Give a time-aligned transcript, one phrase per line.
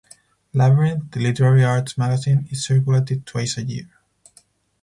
[0.51, 3.87] "Labyrinth," the literary arts magazine, is circulated twice a year.